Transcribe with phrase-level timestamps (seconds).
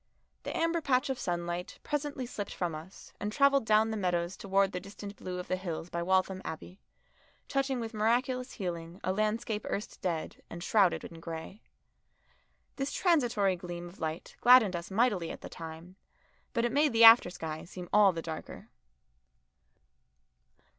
[0.41, 4.71] The amber patch of sunlight presently slipped from us and travelled down the meadows towards
[4.73, 6.79] the distant blue of the hills by Waltham Abbey,
[7.47, 11.61] touching with miraculous healing a landscape erst dead and shrouded in grey.
[12.77, 15.97] This transitory gleam of light gladdened us mightily at the time,
[16.53, 18.69] but it made the after sky seem all the darker.